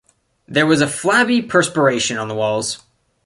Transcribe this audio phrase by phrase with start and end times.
[0.47, 2.81] There was a flabby perspiration on the walls.